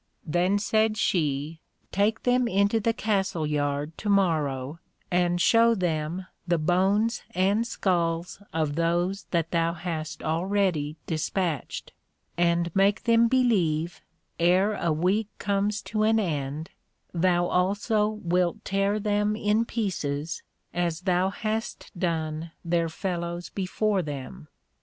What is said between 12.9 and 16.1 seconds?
them believe, e'er a week comes to